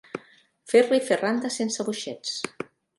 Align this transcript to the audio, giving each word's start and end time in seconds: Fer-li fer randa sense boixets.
Fer-li 0.71 0.99
fer 1.11 1.19
randa 1.21 1.55
sense 1.59 1.89
boixets. 1.93 2.37